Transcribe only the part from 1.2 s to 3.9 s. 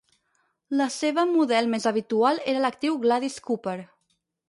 model més habitual era l'actriu Gladys Cooper.